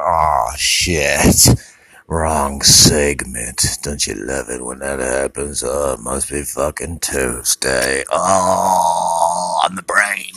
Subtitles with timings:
[0.00, 1.48] Oh shit.
[2.06, 3.62] Wrong segment.
[3.82, 5.62] Don't you love it when that happens?
[5.62, 8.04] Oh, it must be fucking Tuesday.
[8.10, 10.32] Oh, on the brain.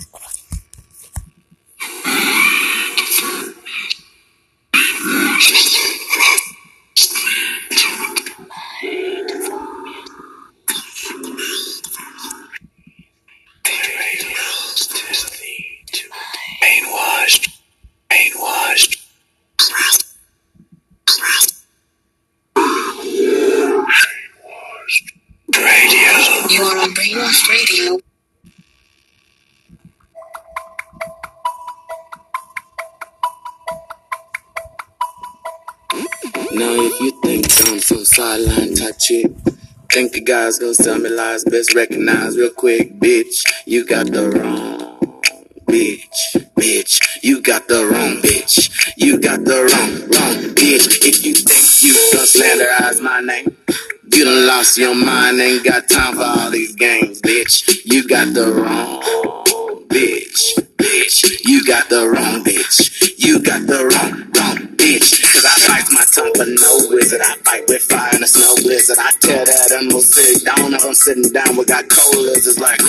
[39.01, 39.31] Chick,
[39.91, 43.43] think the guys gonna tell me lies, best recognize real quick, bitch.
[43.65, 44.99] You got the wrong
[45.65, 47.01] bitch, bitch.
[47.23, 48.93] You got the wrong bitch.
[48.97, 50.85] You got the wrong, wrong bitch.
[51.02, 53.58] If you think you gonna slanderize my name,
[54.13, 57.81] you done lost your mind, ain't got time for all these games, bitch.
[57.86, 59.02] You got the wrong
[59.88, 61.39] bitch, bitch.
[61.43, 63.17] You got the wrong bitch.
[63.17, 65.21] You got the wrong, wrong bitch.
[65.21, 67.21] Cause I bite my tongue for no wizard.
[67.21, 68.97] I fight with fire in a snow blizzard.
[68.97, 71.55] I tell that animal sit down if I'm sitting down.
[71.55, 72.47] with got colas.
[72.47, 72.81] It's like,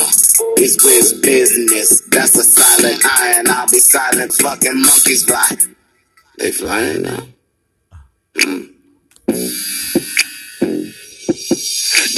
[0.57, 2.01] it's whiz business.
[2.09, 4.33] That's a silent eye, and I'll be silent.
[4.33, 5.49] Fucking monkeys fly.
[6.39, 7.23] They flying now.
[8.37, 9.82] Mm.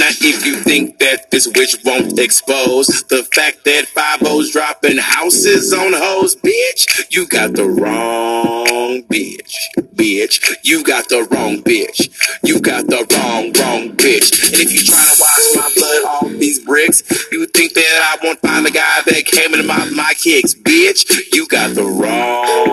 [0.07, 5.73] If you think that this witch won't expose the fact that 5 O's dropping houses
[5.73, 9.57] on hoes, bitch, you got the wrong bitch.
[9.95, 12.11] Bitch, you got the wrong bitch.
[12.43, 14.53] You got the wrong, wrong bitch.
[14.53, 18.25] And if you trying to wash my blood off these bricks, you think that I
[18.25, 22.64] won't find the guy that came into my, my kicks, bitch, you got the wrong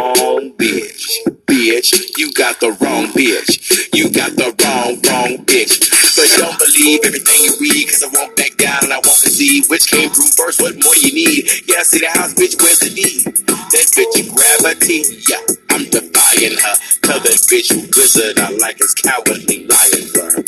[1.51, 1.91] bitch.
[2.17, 3.59] You got the wrong bitch.
[3.93, 5.83] You got the wrong, wrong bitch.
[6.15, 9.67] But don't believe everything you read, cause I won't back down and I won't concede.
[9.67, 11.43] Which came through first, what more you need?
[11.67, 13.27] Yeah, I see the house, bitch, where's the deed?
[13.27, 16.75] That bitch you gravity, yeah, I'm defying her.
[17.03, 20.45] Tell that bitch you wizard, I like his cowardly lion burn.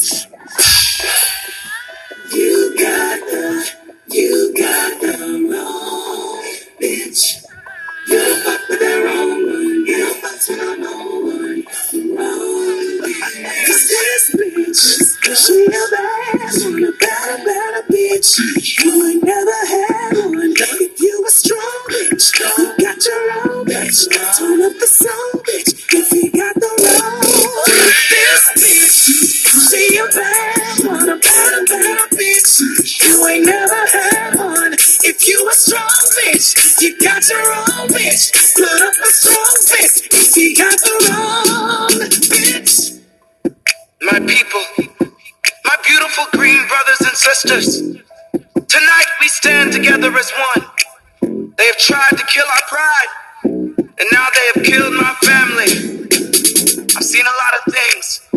[2.32, 3.72] You got the,
[4.08, 6.44] you got the wrong
[6.80, 7.44] bitch.
[8.08, 9.43] You're fuck with the wrong
[33.02, 36.82] you ain't never had one, if you a strong bitch.
[36.82, 41.90] You got your own bitch, put up a strong bitch, if you got the wrong
[42.10, 43.02] bitch.
[44.02, 44.64] My people,
[45.66, 47.82] my beautiful green brothers and sisters,
[48.68, 50.68] tonight we stand together as one.
[51.58, 53.08] They have tried to kill our pride,
[54.00, 56.02] and now they have killed my family.
[56.98, 58.30] I've seen a lot of things,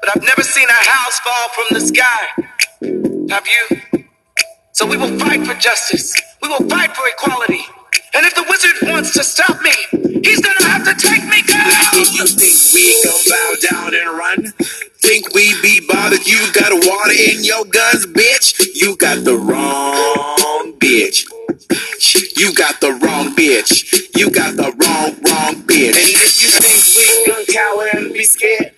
[0.00, 2.52] but I've never seen a house fall from the sky.
[3.30, 4.07] Have you?
[4.78, 6.14] So we will fight for justice.
[6.40, 7.62] We will fight for equality.
[8.14, 9.72] And if the wizard wants to stop me,
[10.22, 11.66] he's gonna have to take me down.
[12.14, 14.52] You think we gon' bow down and run?
[15.02, 16.24] Think we be bothered?
[16.28, 18.54] You got water in your guns, bitch.
[18.76, 21.24] You got the wrong bitch.
[22.36, 23.82] You got the wrong bitch.
[24.16, 25.98] You got the wrong, wrong bitch.
[25.98, 28.70] And if you think we gon' cower and be scared,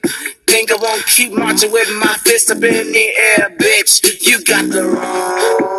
[0.46, 4.26] think I won't keep marching with my fist up in the air, bitch.
[4.26, 5.69] You got the wrong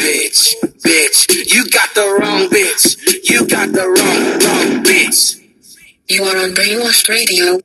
[0.00, 0.54] bitch.
[0.82, 2.96] Bitch, you got the wrong bitch.
[3.30, 5.36] You got the wrong, wrong bitch.
[6.08, 7.60] You are on Brainwashed Radio.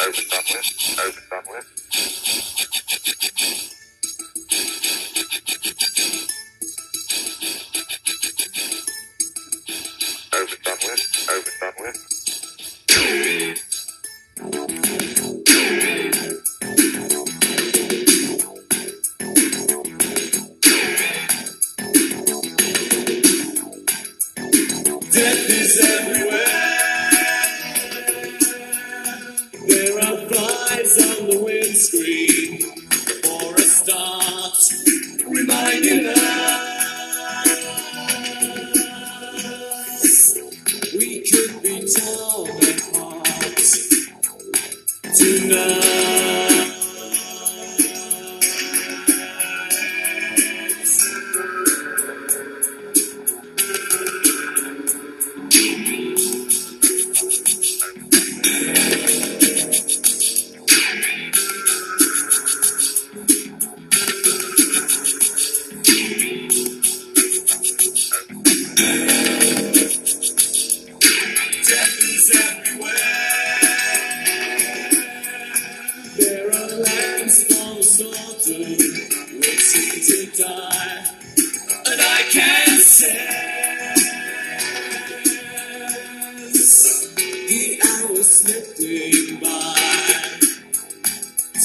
[0.00, 0.98] Over done with.
[1.00, 1.66] Over done with.
[45.54, 45.83] Tonight.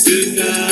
[0.09, 0.68] Goodbye.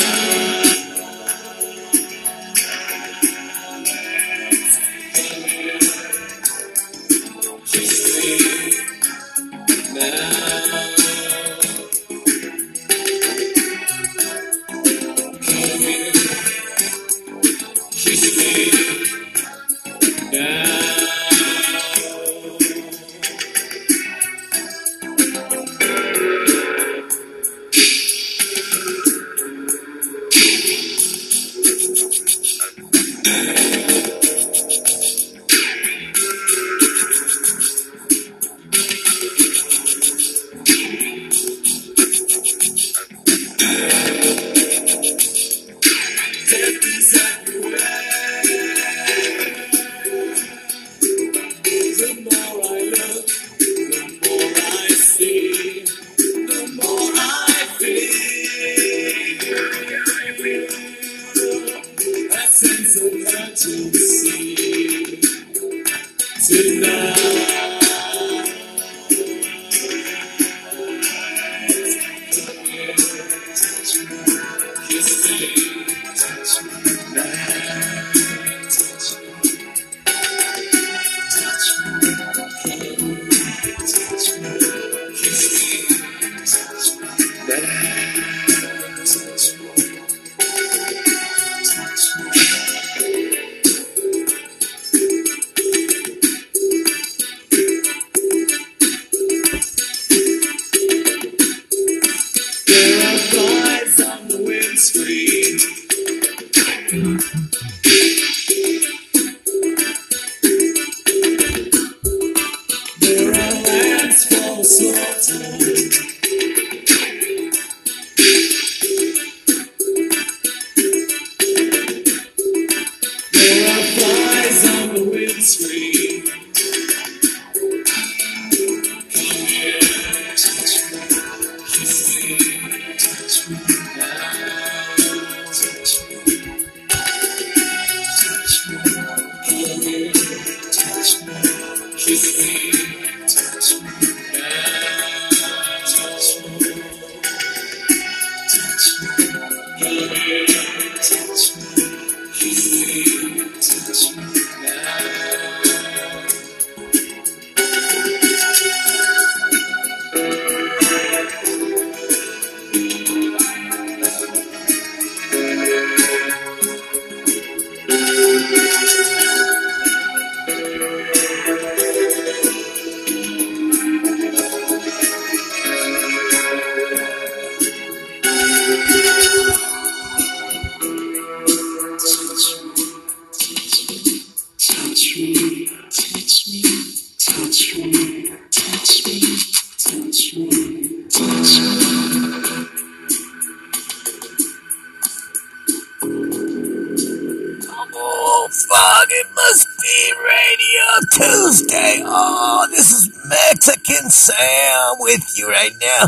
[205.58, 206.06] right now.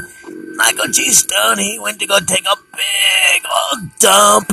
[0.55, 1.11] Michael G.
[1.11, 4.53] Stone, he went to go take a big old dump.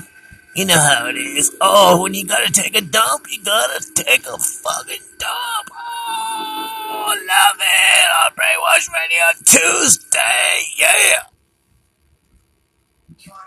[0.56, 1.56] You know how it is.
[1.62, 5.70] Oh, when you gotta take a dump, you gotta take a fucking dump.
[5.72, 10.62] Oh, love it on Brainwash Radio Tuesday.
[10.78, 11.24] Yeah.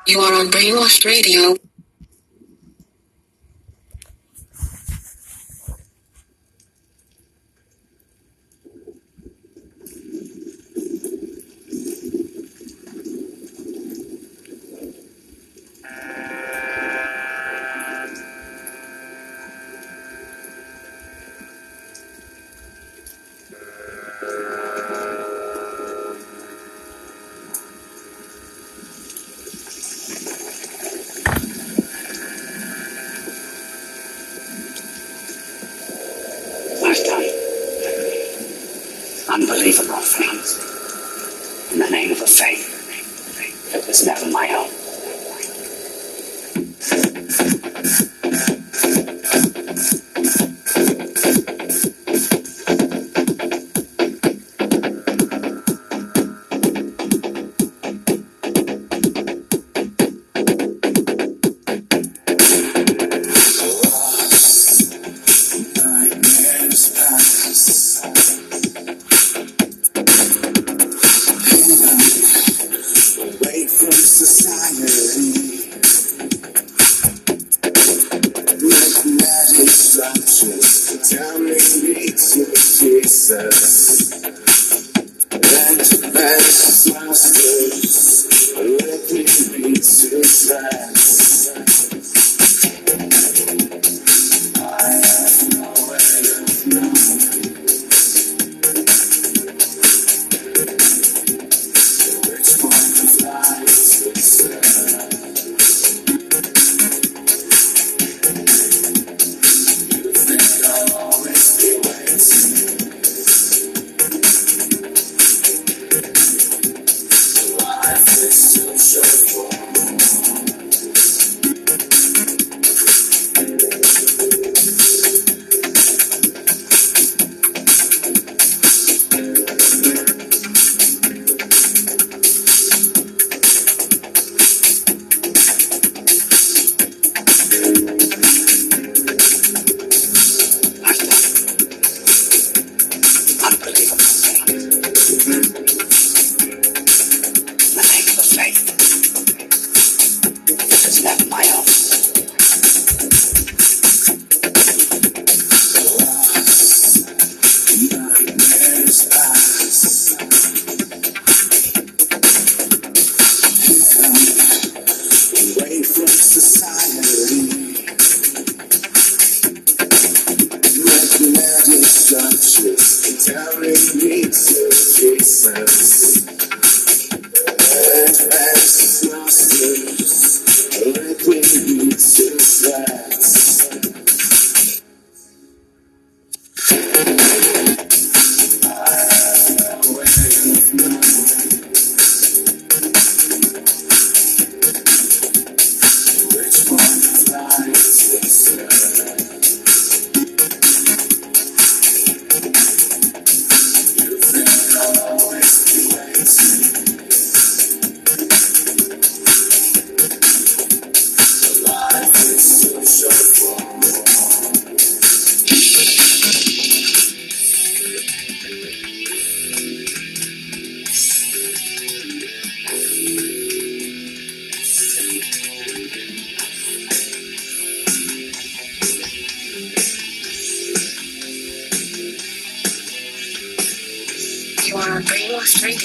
[0.06, 1.56] You are on Brainwash Radio.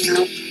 [0.06, 0.45] Brainwash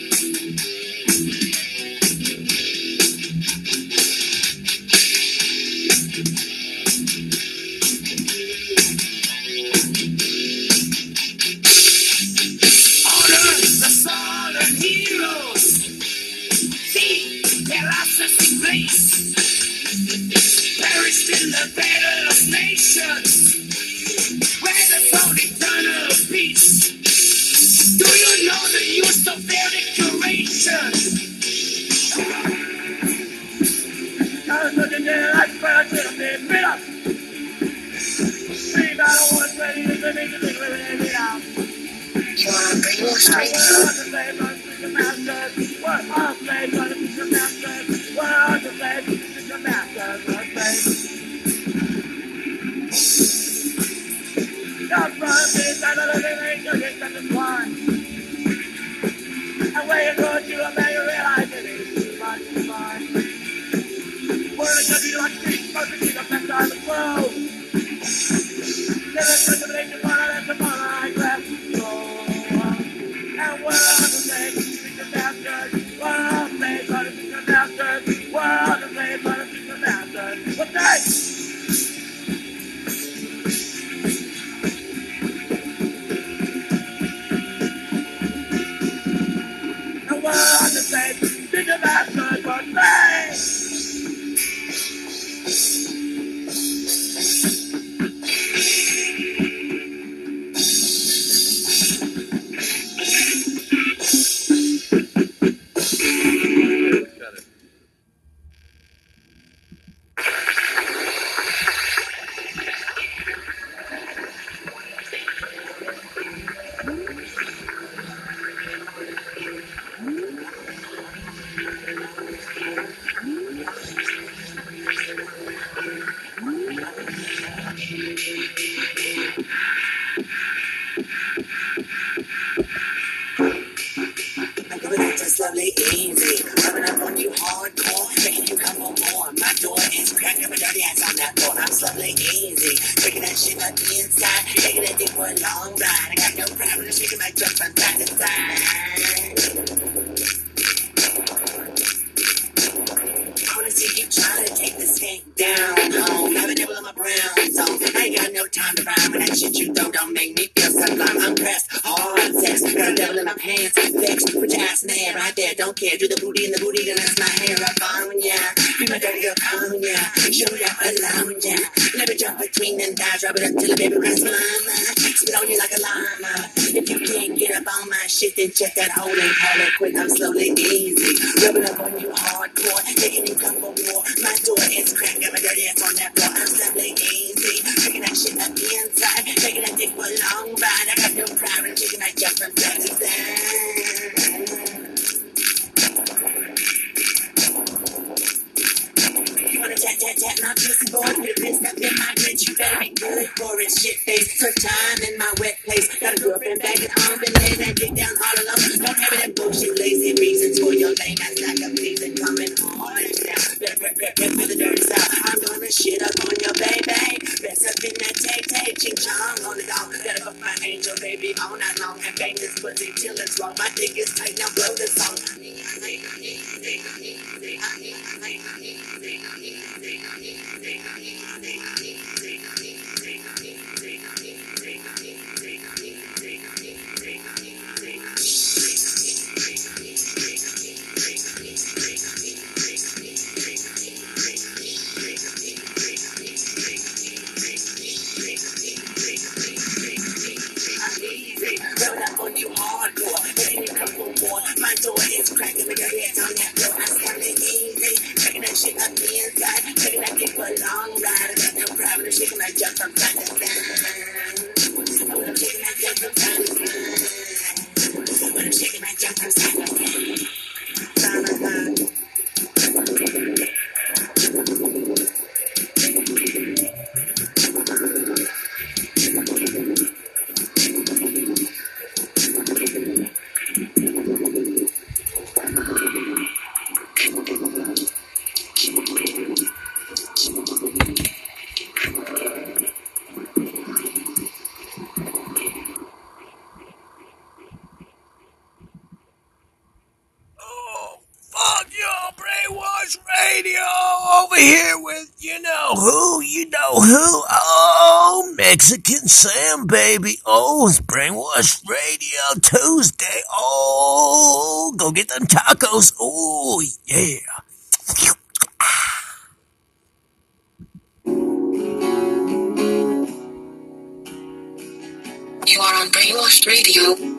[326.04, 327.13] Brainwashed Radio.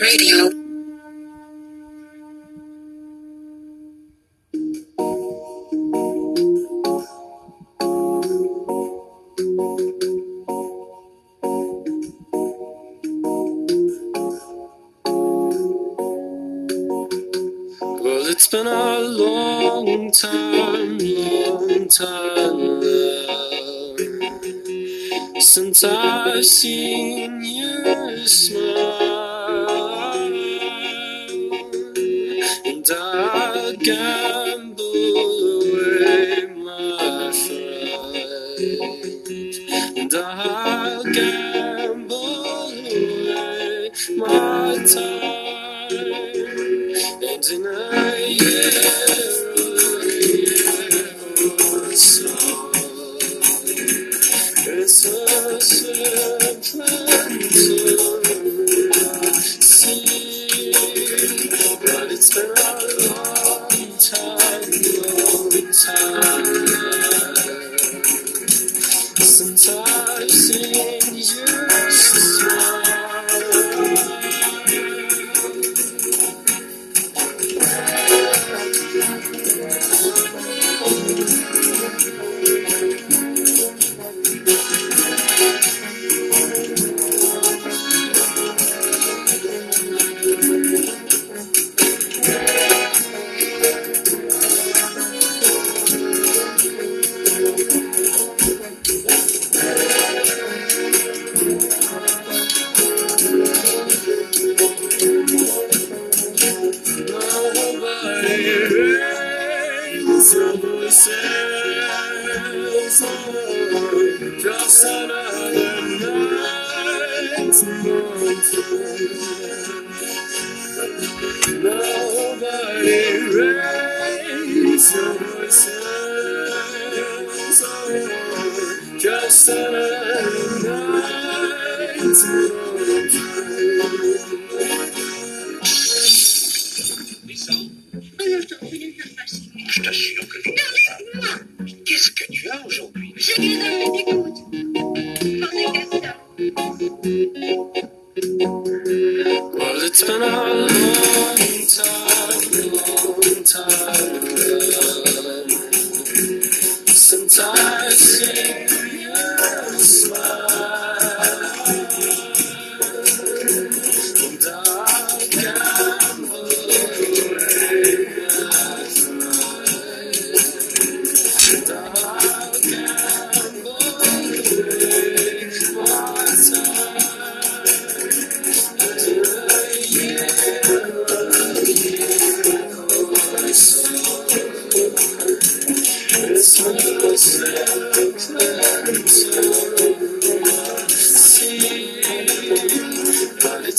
[0.00, 0.45] Radio.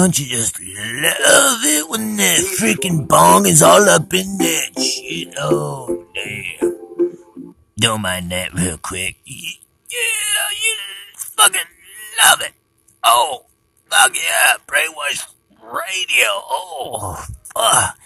[0.00, 5.34] Don't you just love it when that freaking bong is all up in that shit?
[5.38, 7.54] Oh damn!
[7.78, 9.16] Don't mind that real quick.
[9.26, 9.58] Yeah,
[9.90, 10.76] you
[11.16, 11.60] fucking
[12.24, 12.52] love it.
[13.04, 13.44] Oh
[13.90, 15.26] fuck yeah, brainwash
[15.60, 16.28] radio.
[16.48, 17.22] Oh
[17.54, 17.98] fuck.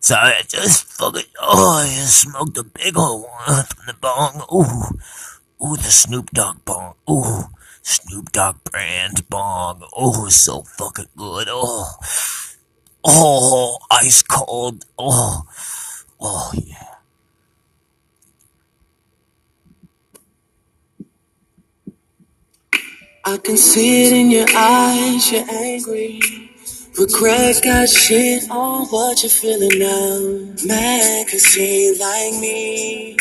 [0.00, 4.42] Sorry, I just fucking oh, I just smoked a big old one from the bong.
[4.50, 6.94] Ooh, ooh, the Snoop Dogg bong.
[7.10, 7.44] Ooh.
[7.82, 9.82] Snoop Dogg brand bong.
[9.96, 11.48] Oh, so fucking good.
[11.50, 11.96] Oh,
[13.04, 14.84] oh, ice cold.
[14.98, 15.42] Oh,
[16.20, 16.94] oh yeah.
[23.24, 26.20] I can see it in your eyes, you're angry.
[26.98, 31.24] Regret got shit on what you're feeling now.
[31.30, 33.16] Cause he ain't like me.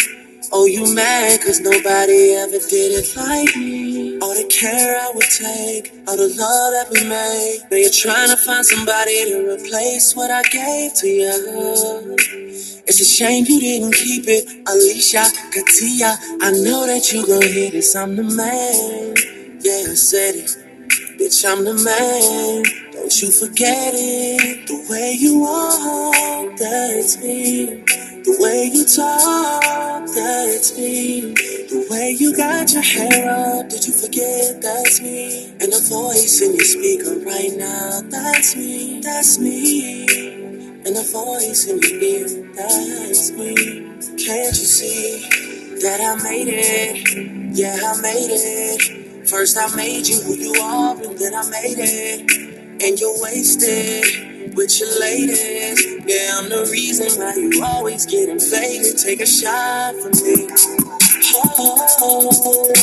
[0.52, 4.20] Oh, you mad cause nobody ever did it like me.
[4.20, 7.60] All the care I would take, all the love that we made.
[7.72, 12.18] Now you're trying to find somebody to replace what I gave to you.
[12.88, 16.18] It's a shame you didn't keep it, Alicia, Katia.
[16.42, 19.16] I know that you gon' hear this, I'm the man.
[19.62, 20.58] Yeah, I said it.
[21.20, 22.64] Bitch, I'm the man.
[22.94, 24.68] Don't you forget it.
[24.68, 27.86] The way you are, that's me.
[28.32, 31.34] The way you talk, that's me.
[31.68, 35.48] The way you got your hair up, did you forget that's me?
[35.60, 40.06] And the voice in your speaker right now, that's me, that's me.
[40.86, 43.56] And the voice in your ear, that's me.
[44.16, 45.28] Can't you see
[45.82, 47.54] that I made it?
[47.54, 49.28] Yeah, I made it.
[49.28, 52.32] First I made you who you are, and then I made it.
[52.82, 55.88] And you're wasted with your latest.
[56.08, 58.98] Yeah, I'm the reason why you always getting faded.
[58.98, 60.50] Take a shot from me.
[61.36, 62.74] Oh,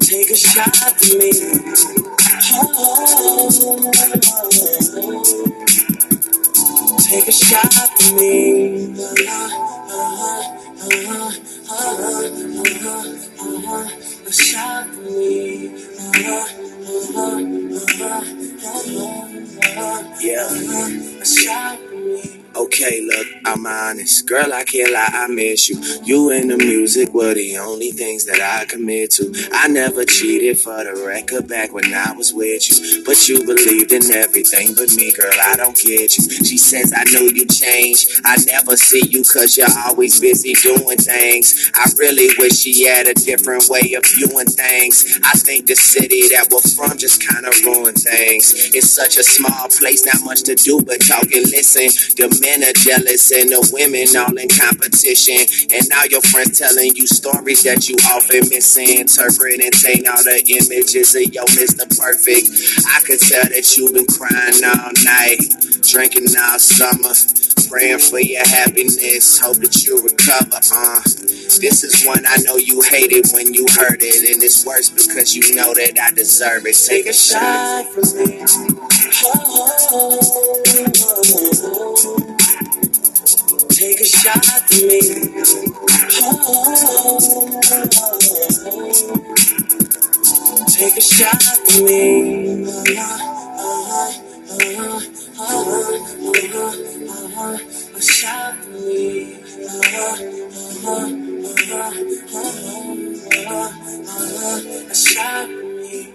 [0.00, 1.32] take a shot from me.
[2.54, 2.70] Oh,
[6.98, 8.96] take a shot from me.
[14.24, 15.68] A shot from me.
[15.68, 16.46] Uh-huh,
[16.86, 17.28] uh-huh,
[18.04, 20.48] uh-huh, Yeah,
[22.56, 24.28] Okay, look, I'm honest.
[24.28, 25.80] Girl, I can't lie, I miss you.
[26.04, 29.32] You and the music were the only things that I commit to.
[29.52, 33.04] I never cheated for the record back when I was with you.
[33.04, 36.24] But you believed in everything but me, girl, I don't get you.
[36.44, 38.20] She says, I know you changed.
[38.24, 41.72] I never see you cause you're always busy doing things.
[41.74, 45.20] I really wish she had a different way of viewing things.
[45.24, 48.72] I think the city that we're from just kinda ruined things.
[48.74, 51.88] It's such a small place, not much to do but talk and listen.
[52.20, 55.46] The men are jealous and the women all in competition.
[55.70, 60.42] And now your friends telling you stories that you often misinterpret and taint all the
[60.42, 61.86] images of your Mr.
[61.86, 62.50] Perfect.
[62.90, 65.40] I could tell that you've been crying all night,
[65.86, 67.14] drinking all summer,
[67.70, 69.38] praying for your happiness.
[69.40, 70.58] Hope that you recover.
[70.58, 71.00] Uh,
[71.62, 75.34] this is one I know you hated when you heard it, and it's worse because
[75.36, 76.76] you know that I deserve it.
[76.76, 78.44] Take a shot from me.
[83.82, 85.00] Take a shot from me.
[90.68, 92.64] Take a shot from me.
[97.96, 99.34] A shot from me.
[104.90, 106.14] A shot from me.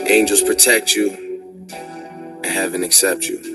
[0.00, 1.10] angels protect you,
[1.70, 3.51] and heaven accept you.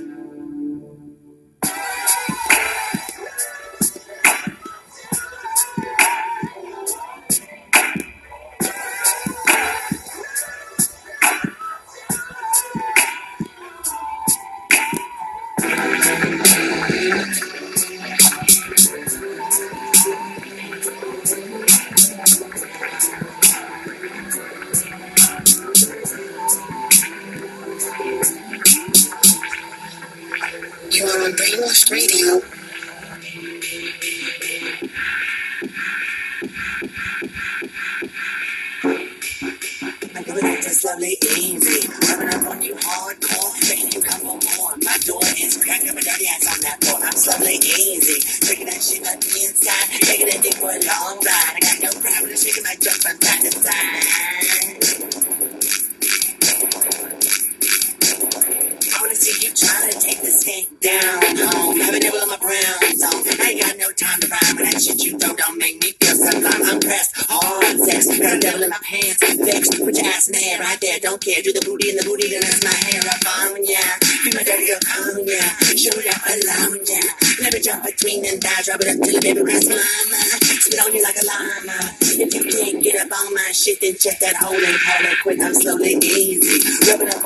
[61.52, 61.80] Down home.
[61.80, 63.24] Have a nibble on my brown zone.
[63.40, 65.92] I ain't got no time to rhyme, but that shit you throw don't make me
[66.00, 66.64] feel sublime.
[66.66, 68.08] I'm pressed, hard sex.
[68.08, 69.20] Got a devil in my pants.
[69.22, 71.00] Vexed, put your ass in the air right there.
[71.00, 71.42] Don't care.
[71.42, 73.84] Do the booty in the booty, then that's my hair up on ya.
[74.24, 75.44] Be my dirty girl, on ya.
[75.78, 77.02] Show it up alone, ya.
[77.42, 78.62] Let me jump between them die.
[78.66, 80.20] Drop it up till the baby cries mama.
[80.68, 81.78] Spit on you like a llama.
[82.02, 85.18] If you can't get up on my shit, then check that hole and call it
[85.22, 85.40] quit.
[85.40, 86.60] I'm slowly easy.
[86.90, 87.17] Rubbing up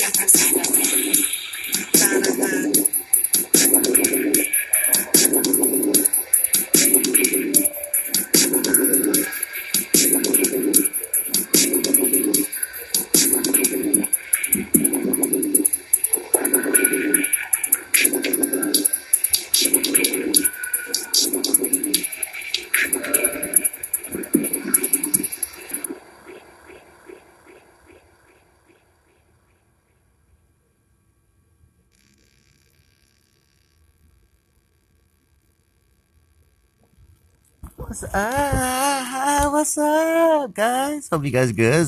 [0.00, 0.49] Jump
[40.40, 41.08] up, guys?
[41.08, 41.86] Hope you guys good.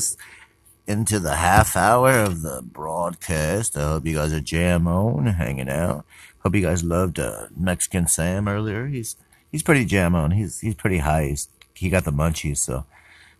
[0.85, 3.75] Into the half hour of the broadcast.
[3.75, 6.05] I hope you guys are jam on, hanging out.
[6.39, 8.87] Hope you guys loved uh, Mexican Sam earlier.
[8.87, 9.15] He's
[9.51, 10.31] he's pretty jam on.
[10.31, 11.29] He's he's pretty high.
[11.29, 12.85] He's, he got the munchies, so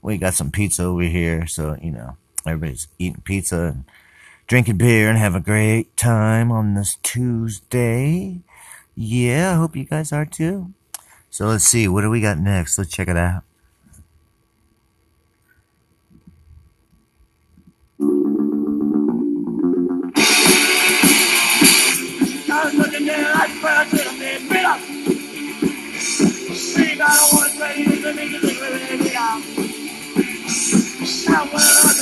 [0.01, 1.45] we got some pizza over here.
[1.45, 3.83] So you know, everybody's eating pizza and
[4.47, 8.39] drinking beer and have a great time on this Tuesday.
[8.95, 10.73] Yeah, I hope you guys are too.
[11.29, 12.77] So let's see, what do we got next?
[12.77, 13.43] Let's check it out.
[31.33, 31.93] Never try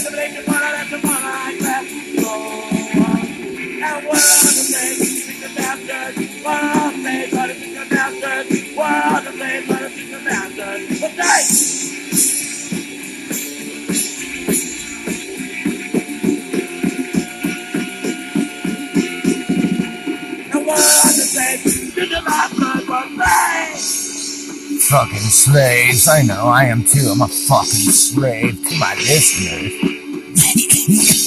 [0.00, 1.15] to blame the one that's the
[24.88, 26.06] Fucking slaves.
[26.08, 27.08] I know, I am too.
[27.12, 29.72] I'm a fucking slave to my listeners.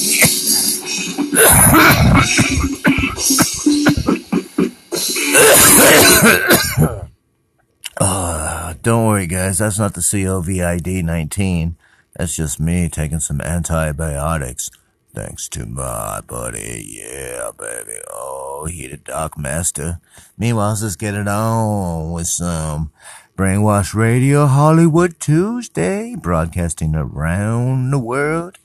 [8.00, 9.60] uh, don't worry, guys.
[9.60, 11.78] That's not the COVID 19.
[12.18, 14.72] That's just me taking some antibiotics.
[15.14, 18.00] Thanks to my buddy, yeah, baby.
[18.12, 20.00] Oh, he the Doc Master.
[20.38, 22.92] Meanwhile, let's get it on with some
[23.38, 28.58] Brainwash Radio Hollywood Tuesday, broadcasting around the world.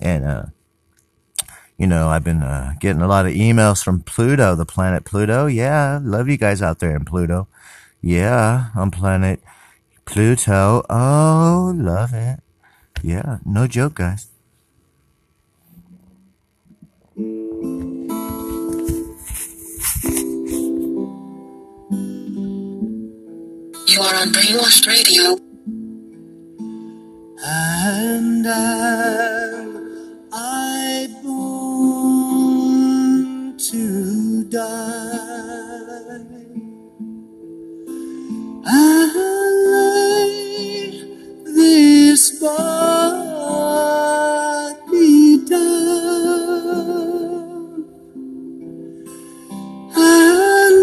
[0.00, 0.44] And, uh,
[1.82, 5.46] you know, I've been uh, getting a lot of emails from Pluto, the planet Pluto.
[5.46, 7.48] Yeah, love you guys out there in Pluto.
[8.00, 9.42] Yeah, on planet
[10.04, 10.84] Pluto.
[10.88, 12.38] Oh, love it.
[13.02, 14.28] Yeah, no joke, guys.
[23.88, 25.36] You are on Brainwashed Radio.
[27.44, 31.41] And am I born
[33.70, 34.58] to die?
[38.64, 39.14] And
[39.72, 40.90] lay
[41.44, 42.58] this body
[45.46, 46.64] down.
[49.94, 50.81] And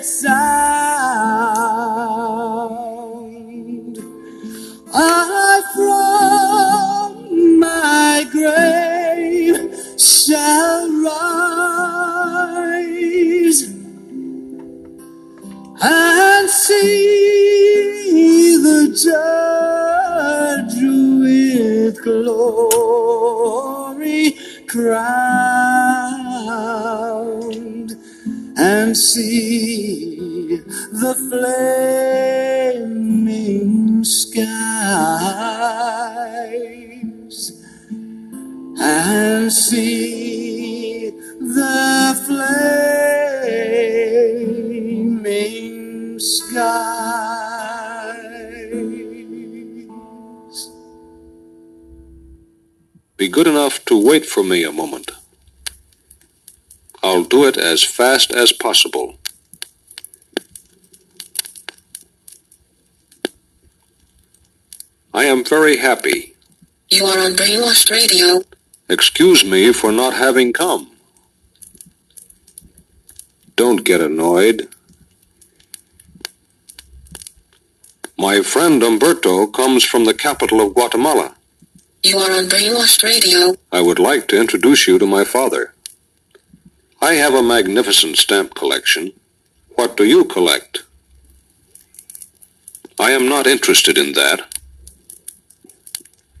[0.00, 0.39] trumpet
[53.20, 55.10] Be good enough to wait for me a moment.
[57.02, 59.18] I'll do it as fast as possible.
[65.12, 66.34] I am very happy.
[66.88, 68.40] You are on Brainwashed Radio.
[68.88, 70.90] Excuse me for not having come.
[73.54, 74.66] Don't get annoyed.
[78.16, 81.36] My friend Umberto comes from the capital of Guatemala.
[82.02, 83.56] You are on Brainwashed Radio.
[83.70, 85.74] I would like to introduce you to my father.
[87.02, 89.12] I have a magnificent stamp collection.
[89.74, 90.82] What do you collect?
[92.98, 94.40] I am not interested in that.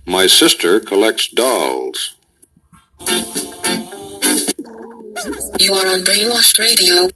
[0.06, 2.14] My sister collects dolls.
[5.58, 7.10] You are on Brainwashed Radio.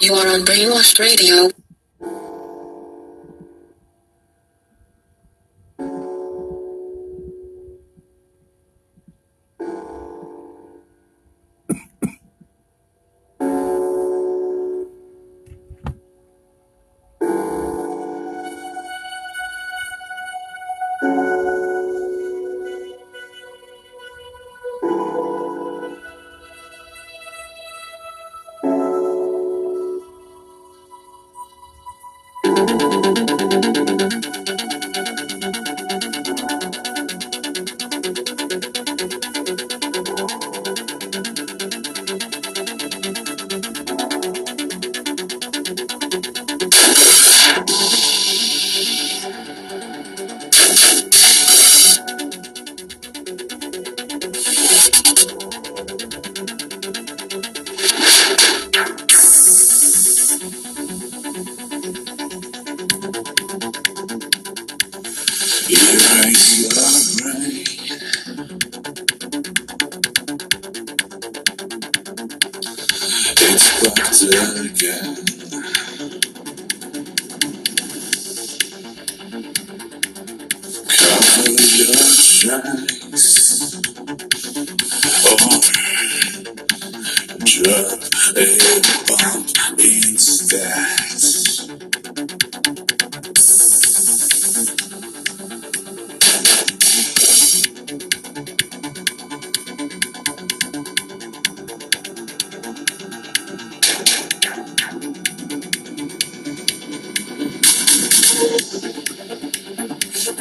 [0.00, 1.50] You are on Brainwashed Radio.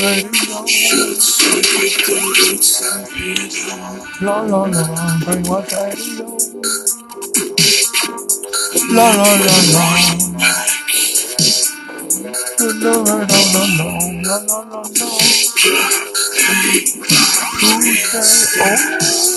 [0.02, 2.18] Should circuit the
[2.50, 3.38] roots and be
[3.70, 4.02] long.
[4.22, 4.82] La la la.
[8.90, 9.86] La la la la.
[12.82, 13.94] La la la la la,
[14.24, 14.82] la la
[18.50, 19.31] la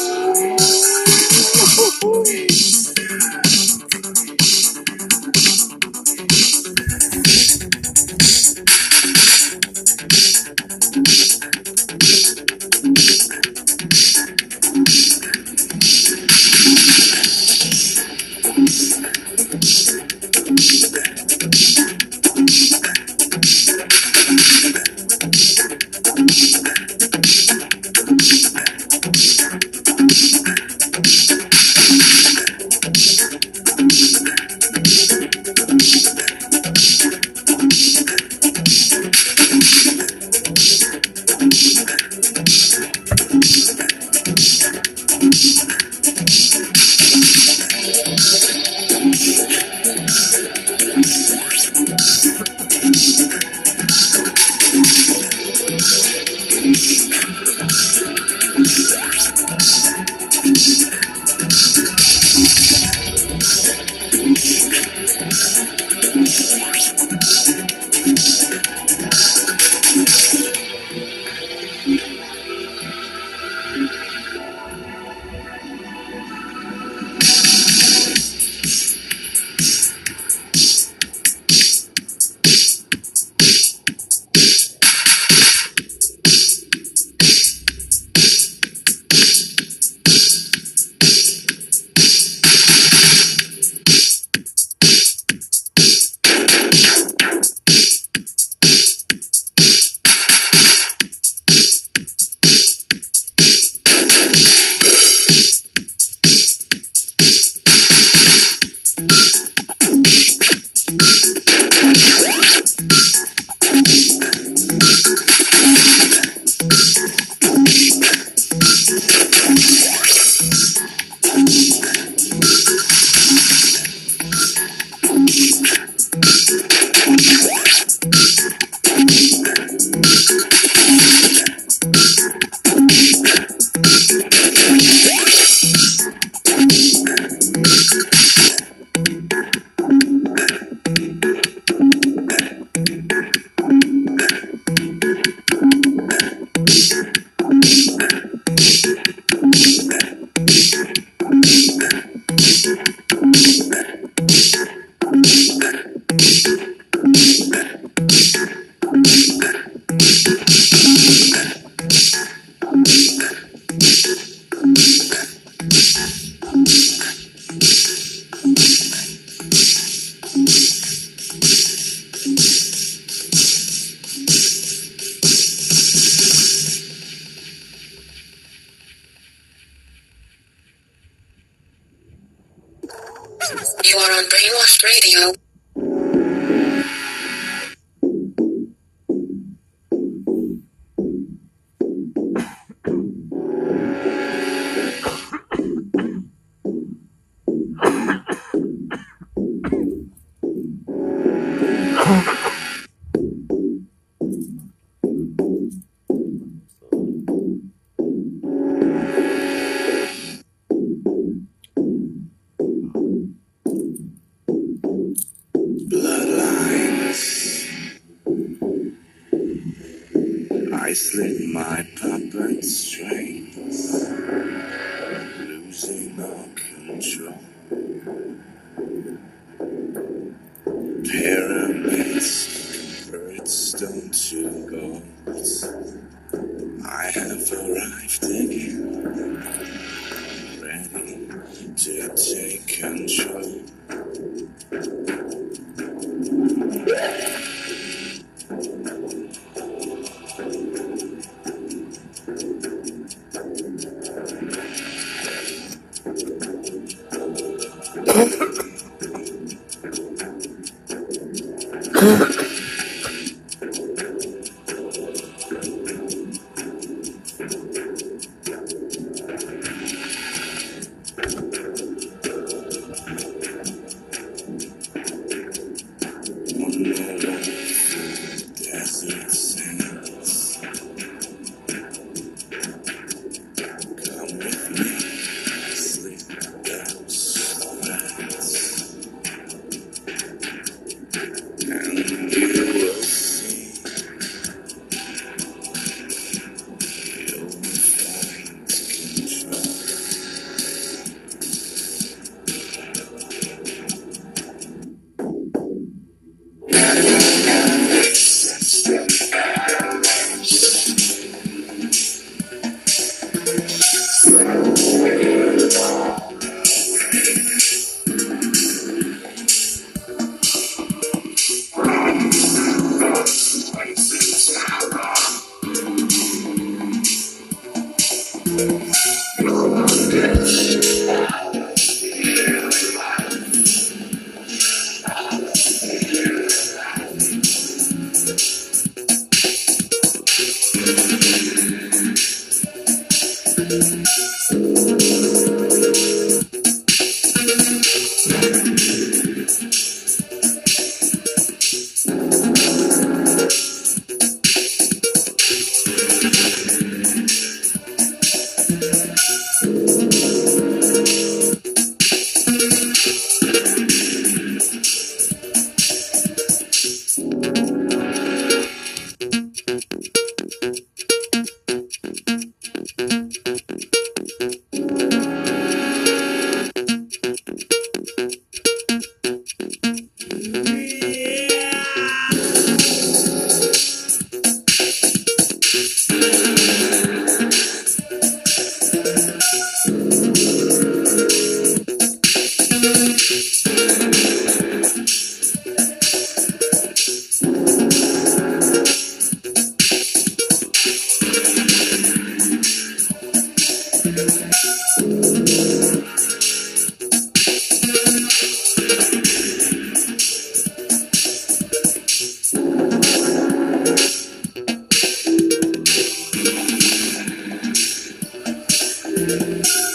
[419.16, 419.93] All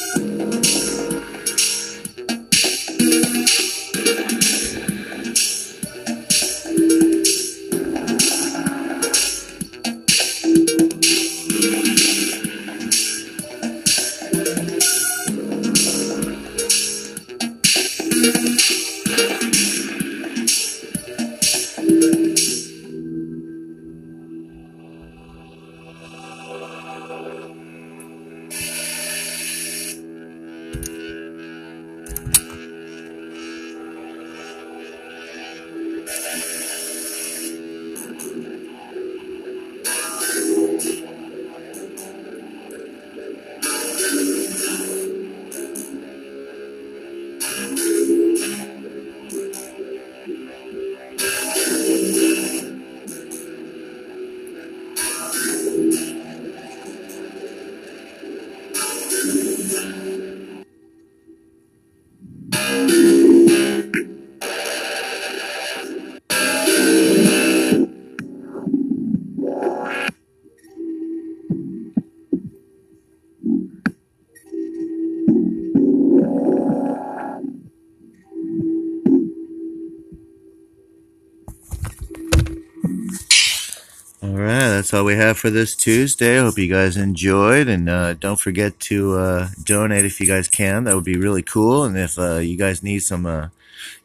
[84.90, 86.40] that's all we have for this Tuesday.
[86.40, 90.48] I hope you guys enjoyed, and uh, don't forget to uh, donate if you guys
[90.48, 90.86] can.
[90.86, 91.84] That would be really cool.
[91.84, 93.50] And if uh, you guys need some uh,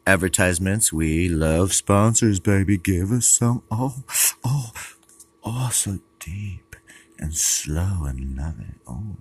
[0.05, 2.77] advertisements, we love sponsors, baby.
[2.77, 3.63] Give us some.
[3.71, 4.03] Oh,
[4.43, 4.71] oh,
[5.43, 6.75] oh, so deep
[7.17, 8.75] and slow and loving.
[8.87, 9.17] Oh,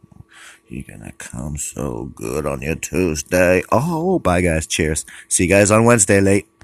[0.68, 3.62] you're gonna come so good on your Tuesday.
[3.72, 4.66] Oh, bye, guys.
[4.66, 5.06] Cheers.
[5.28, 6.46] See you guys on Wednesday late.